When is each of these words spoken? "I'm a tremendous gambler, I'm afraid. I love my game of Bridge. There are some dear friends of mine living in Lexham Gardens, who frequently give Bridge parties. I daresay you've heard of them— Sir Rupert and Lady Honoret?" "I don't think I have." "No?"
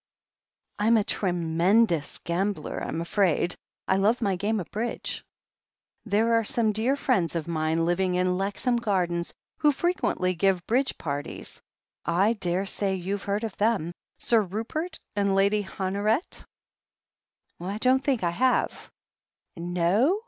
"I'm 0.79 0.97
a 0.97 1.03
tremendous 1.03 2.17
gambler, 2.23 2.83
I'm 2.83 3.01
afraid. 3.01 3.53
I 3.87 3.97
love 3.97 4.19
my 4.19 4.35
game 4.35 4.59
of 4.59 4.71
Bridge. 4.71 5.23
There 6.05 6.33
are 6.33 6.43
some 6.43 6.71
dear 6.71 6.95
friends 6.95 7.35
of 7.35 7.47
mine 7.47 7.85
living 7.85 8.15
in 8.15 8.35
Lexham 8.35 8.77
Gardens, 8.77 9.31
who 9.59 9.71
frequently 9.71 10.33
give 10.33 10.65
Bridge 10.65 10.97
parties. 10.97 11.61
I 12.03 12.33
daresay 12.33 12.95
you've 12.95 13.21
heard 13.29 13.43
of 13.43 13.55
them— 13.57 13.93
Sir 14.17 14.41
Rupert 14.41 14.97
and 15.15 15.35
Lady 15.35 15.63
Honoret?" 15.65 16.45
"I 17.59 17.77
don't 17.77 18.03
think 18.03 18.23
I 18.23 18.31
have." 18.31 18.89
"No?" 19.55 20.19